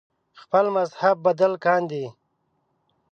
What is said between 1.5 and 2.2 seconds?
کاندي